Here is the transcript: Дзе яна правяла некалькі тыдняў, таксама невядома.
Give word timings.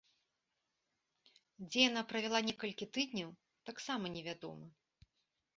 Дзе 1.59 1.85
яна 1.89 2.01
правяла 2.13 2.39
некалькі 2.49 2.85
тыдняў, 2.97 3.29
таксама 3.71 4.05
невядома. 4.19 4.65